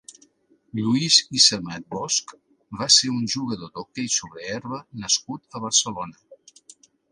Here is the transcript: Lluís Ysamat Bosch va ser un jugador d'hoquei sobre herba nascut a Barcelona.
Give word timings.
Lluís 0.77 1.17
Ysamat 1.39 1.85
Bosch 1.95 2.33
va 2.79 2.89
ser 2.97 3.13
un 3.17 3.29
jugador 3.35 3.71
d'hoquei 3.77 4.11
sobre 4.17 4.49
herba 4.57 4.83
nascut 5.05 5.49
a 5.61 5.65
Barcelona. 5.69 6.45